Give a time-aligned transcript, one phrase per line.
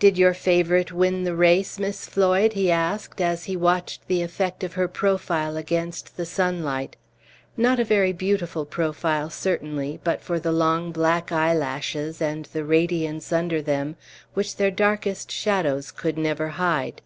[0.00, 4.64] "Did your favorite win the race, Miss Floyd?" he asked, as he watched the effect
[4.64, 6.96] of her profile against the sunlight;
[7.56, 13.32] not a very beautiful profile certainly, but for the long black eyelashes, and the radiance
[13.32, 13.94] under them,
[14.34, 17.00] which their darkest shadows could never hide.